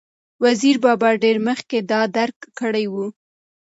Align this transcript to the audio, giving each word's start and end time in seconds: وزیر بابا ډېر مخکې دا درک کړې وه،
وزیر 0.43 0.75
بابا 0.83 1.09
ډېر 1.23 1.37
مخکې 1.47 1.77
دا 1.91 2.01
درک 2.17 2.37
کړې 2.59 2.85
وه، 2.93 3.05